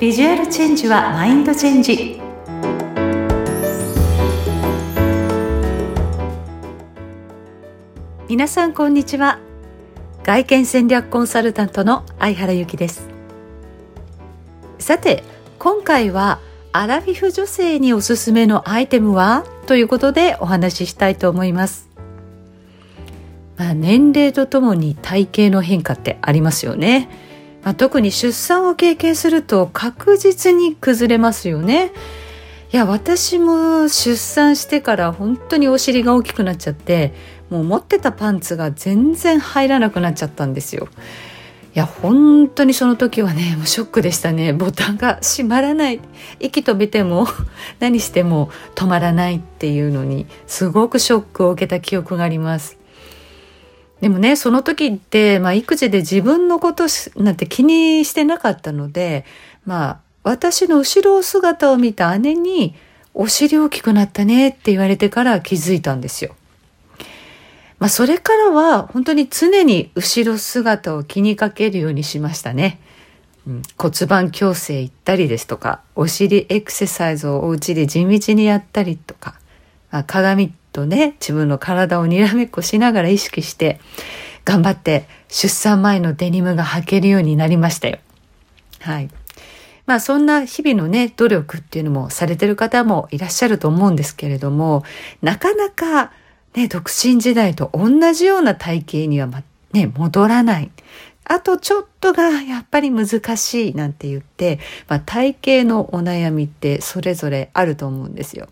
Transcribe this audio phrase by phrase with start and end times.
[0.00, 2.18] ビジュアルチェンジはマインドチェンジ。
[8.26, 9.40] 皆さんこんにちは。
[10.22, 13.10] 外見戦略コンサルタントの相原由紀です。
[14.78, 15.22] さて
[15.58, 16.40] 今回は
[16.72, 19.44] アラフィフ女性におすすめのアイテムは？
[19.66, 21.90] ということでお話ししたいと思います。
[23.58, 27.10] まあ、年齢とともに体型の変化ってありますよね。
[27.62, 31.92] まあ、特に出産を経験すると確実に崩れますよね。
[32.72, 37.12] いや、私も出産してから本当にお尻が大きくなっちゃって、
[37.50, 40.88] もう持ってたパンツが全然入らなくなっちゃったんですよ。
[41.74, 44.52] いや、本当にその時はね、もうショックでしたね。
[44.52, 46.00] ボタンが閉まらない。
[46.40, 47.28] 息止めても
[47.78, 52.79] 何しても止まらないっていうのに、すごくショックを受けた記憶があります。
[54.00, 56.84] でもね、その時って、まあ、育児で自分のこと
[57.16, 59.24] なんて気にしてなかったので、
[59.66, 62.74] まあ、私の後ろ姿を見た姉に、
[63.12, 66.34] お尻大きくなったねって言われてから気づいたんですよ。
[67.78, 72.78] まあ、それからは本当に常に後ろ姿を気にかけるようにしましたね。
[73.78, 79.34] 骨盤矯正行ったりですとか、お尻エクササイズをお家で地道にやったりとか、
[79.90, 83.80] まあ、鏡とね、自分の体をにらめっこしながら意識して、
[84.44, 87.98] 頑張って出産前のデニムが履けるようになりましたよ。
[88.80, 89.10] はい。
[89.86, 94.84] まあそんな日々のね、努力っていうのもされてる方もいらっしゃると思うんですけれども、
[95.22, 96.12] なかなか
[96.54, 100.70] ね、独身時代と同じような体型には、ま、ね、戻らない。
[101.24, 108.48] あとちょっとがやっぱり難しいなんて言って、まあ、体型のお悩みってそれぞれあると思うんですよ。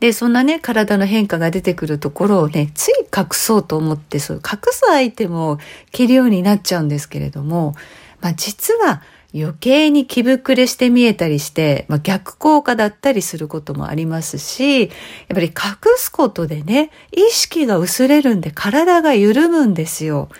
[0.00, 5.58] で、そんなね、体の変化が出てくるところをね、つい隠そうと思って、そう、隠すアイテムを
[5.92, 7.74] 着るようになっちゃうんですけれども、
[8.20, 9.02] まあ実は
[9.34, 14.90] 余計に気膨れして見えたりして、まあ、逆効果だったりすることもありますし、やっ
[15.30, 15.52] ぱり隠
[15.96, 20.30] すことでね、意識が薄れるんで体が緩むんですよ。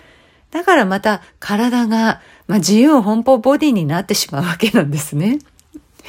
[0.49, 5.39] だからまた体が、まあ、自由奔放ボディになってしまうわけなんですね。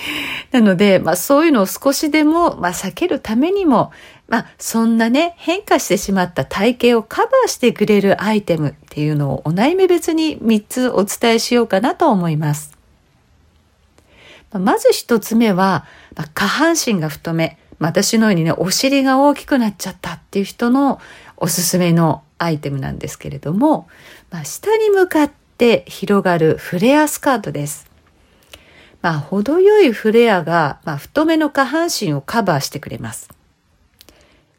[0.53, 3.93] なので、まあそういうのを少しでも、まあ避けるためにも、
[4.29, 12.77] まあそんなね、変化してしまった体型をカバーしてくれるアイテムっていうのをお悩み別に3つお伝えしようかなと思います。
[14.53, 15.85] まず1つ目は、
[16.17, 21.01] まあ、下半身が太め、私のようにね、お尻が大きくなっちゃったっていう人の
[21.37, 23.89] おすすめのアイテムなんですけれども、
[24.31, 27.89] まあ、下に向かって広がるフレアスカートです。
[29.01, 33.29] まあ、程よいフレアが、まあ、太めの下半身をカバーしてくれます。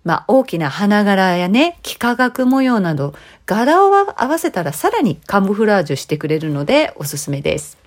[0.04, 3.14] まあ、大きな花柄やね、幾何学模様など、
[3.46, 7.78] 柄を合わせたらさらにカムフラージュしてくれるのでおすすめです。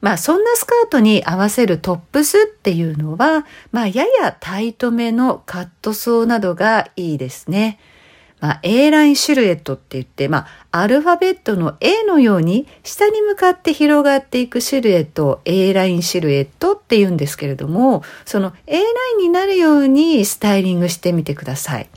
[0.00, 7.78] まあ、そんなスカートに合わせるトップスっていうのは、まあ、ややタイトめのカットソーなどがいいですね。
[8.40, 21.88] まあ、A ラインシルエットって言って、まあ、アルファベットの A のように下に向かって広がっていくシルエットを A ラインシルエットって言うんですけれども、その A ラインになるようにスタイリングしてみてください。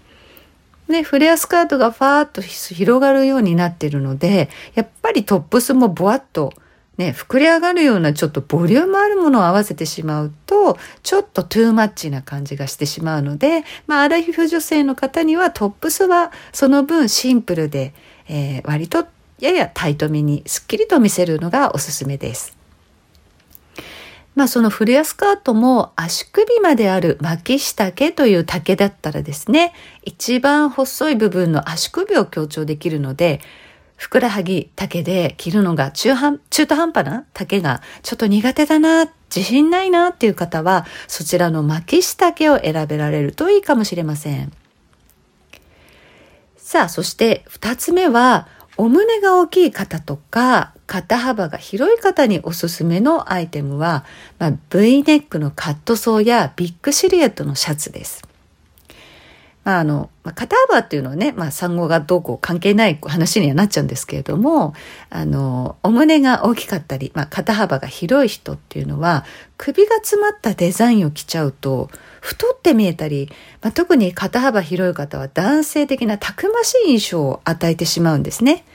[0.87, 6.53] で、フレアスカートがファーッと広がるようになってるので、やっぱりトップスもボワッと
[6.99, 17.93] ね、膨れ上がるようなちょっとボリュームあるものを合わせてしまうと、ちょっとトゥーマッチな感じがしてしまうので、まあ、アラフィフ女性の方にはトップスはその分シンプルで、
[18.27, 19.07] えー、割と
[19.39, 22.57] ややタイトめにスッキリと見せるのがおすすめです。
[24.35, 29.73] まあそのフレアスカートも足首まである巻き下丈という丈だったらですね、
[30.03, 33.39] 一番細い部分の足首を強調できるので、
[33.99, 44.53] ふくらはぎ丈で着るのが中半、中途半端な丈がちょっと苦手だな、自信ないなっていう方は、そちらの巻き下丈を選べられるといいかもしれません。
[46.55, 54.05] さあ、そして二つ目は、お胸が大きい方とか、肩幅が広い方におすすめのアイテムは、
[54.37, 58.28] まあ、V ネックのカットソーやビッグシルエットのシャツです。
[59.69, 64.73] まあ、あの、まあ、肩幅っていうのはね、まあ、産後がどうこう関係ない話にはなっちゃうんですけれども、
[65.11, 69.25] あの、お胸が大きかったり、まあ、肩幅が広い人っていうのは、
[69.57, 73.29] 首が詰まったデザインを着ちゃうと、太って見えたり、
[73.61, 78.65] まあ、特に肩幅広い方は男性的なたくましい印象を与えてしまうんですね。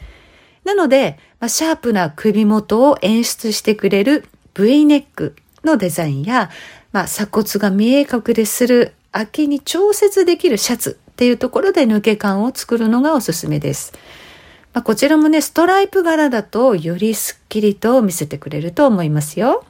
[0.62, 6.50] なので、まあ、シャープな首元を演出してくれる V ネックのデザインや、
[6.92, 13.92] まあ、鎖骨が見え隠れする秋に調節できるシャツっていうところで抜け感を作るのがおすすめです。
[14.72, 19.64] まあ、こちらもね、ストライプ柄だとよりスッキリと見せてくれると思いますよ。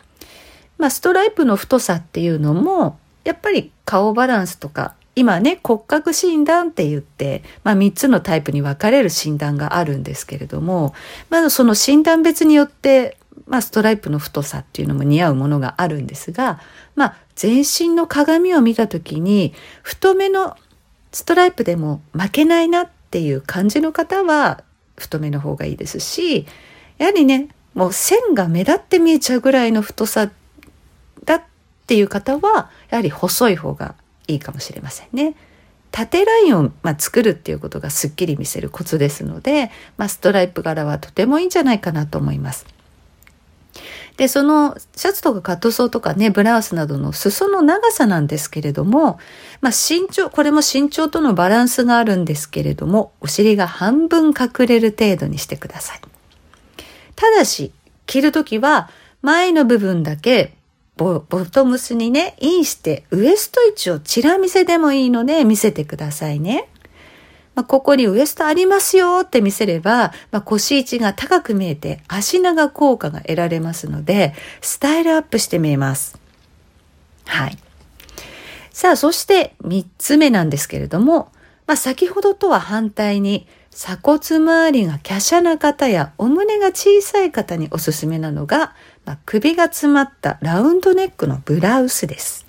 [0.79, 10.94] まあ、ストライプの太さっていうのも、やっぱり顔バランスとか、今ね、骨格診断って言って、まあ、3つのタイプに分かれる診断があるんですけれども、
[11.29, 16.61] まずその診断別によって、まあ、ストライプの太さっていうのも似合うものがあるんですが、
[16.94, 19.52] まあ、全身の鏡を見た時に、
[19.82, 20.56] 太めの
[21.12, 24.64] ストライプでも負けないなっていう感じの方は、
[24.96, 26.46] 太めの方がいいですし
[26.99, 30.31] やはりねもう線が目立って見えちゃうぐらいの太さ
[31.25, 31.43] だっ
[31.87, 33.94] ていう方はやはり細い方が
[34.29, 35.35] いいかもしれませんね。
[35.91, 42.67] 縦ラインを、まあ、作るっていうことがすっきり見せるコツですので、まあ、ストライプ柄はとてもいいんじゃないかなと思います。
[44.16, 49.19] で、そのシャツとかカットソーとかね、ブラウスなどの裾の長さなんですけれども、
[49.61, 56.00] まあ身長、これも身長とのバランスがあるんですけれども、お尻が半分隠れる程度にしてください。
[57.16, 57.72] ただし、
[58.06, 58.90] 着るときは
[59.22, 60.55] 前の部分だけ
[60.96, 66.69] ボボトムスにね、インしてウエスト位置をチラ見せでもいいので見せてくださいね。
[67.55, 76.19] まあ、ここにウエストありますよって見せれば、まあ、腰位置が高く見えて足長効果が得られますので、スタイルアップして見えます。
[77.27, 77.59] はい。
[78.73, 81.31] さあ、そして3つ目なんですけれども、
[81.67, 88.75] まあ、先ほどとは反対に鎖骨周りが華奢な方やお胸が小さい方におすすめなのが、
[89.05, 92.47] まあ、首が詰まったラウンドネックのブラウスです。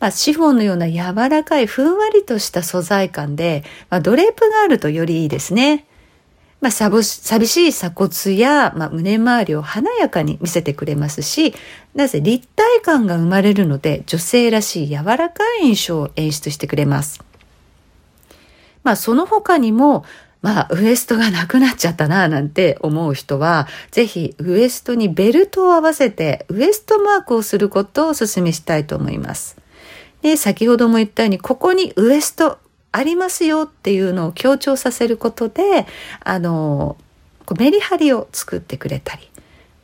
[0.00, 5.86] まあ、シフォンのような柔らかいふんわりとした素材感で、まあ、ドレープがあるとよりいいですね。
[6.60, 7.02] まあ、寂
[7.46, 11.54] しい鎖骨や、まあ、胸周りを華やかに見せてくれますし、
[11.94, 17.22] なぜ立体感が生まれるので、女性らしい柔らかい印象を演出してくれます。
[18.82, 20.04] まあ、その他にも、
[20.42, 29.56] まあ、ウエストがなくなっちゃったな、なんて思う人は、ぜひウエストにベルトを合わせて、ウエストマークをすることをお勧めしたいと思います。
[30.22, 32.58] で、先ほども言ったように、ここにウエスト
[32.92, 35.86] ありますよっていうのを強調させることで、
[36.20, 36.96] あの、
[37.58, 39.30] メリハリを作ってくれたり、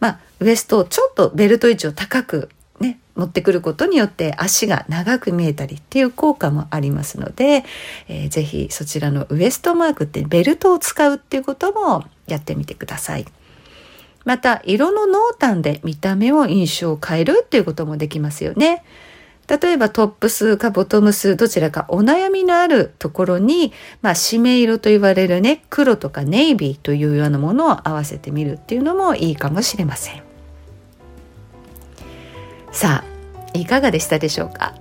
[0.01, 2.51] まあ、ウエストをちょっとベルト位置を高く
[2.81, 7.65] ね、持ってくることによって足が長く見えたりっていう効果もありますので、
[8.09, 13.27] えー、ぜひそちらのウエストマークってベルトを使うっていうこともやってみてください。
[14.25, 18.83] また、色の濃淡で見た目を印象を変えるっていうこともできますよね。
[19.49, 30.23] 例えばトップスかボトムスどちらかお悩みのあるところに、まあ、締め色と言われるね黒とかネイビーというようなものを合わせてみるっていうのもいいかもしれません。
[32.73, 34.75] さあいかがでしたでしょうか、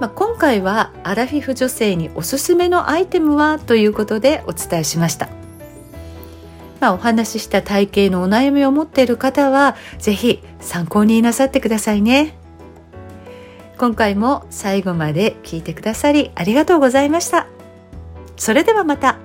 [0.00, 5.28] まあ、今回はアラフィフ女性におすすめのアイテムはということでお伝えしました。
[6.80, 12.34] まあ、お話しした体型のお悩みを持っている方は是非参考になさってくださいね。
[13.78, 17.46] 今回も最後まで聞いてくださりありがとうございました。
[18.36, 19.18] それではまた。